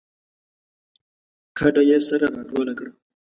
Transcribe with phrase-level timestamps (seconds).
[1.57, 2.91] کډه یې سره راټوله کړه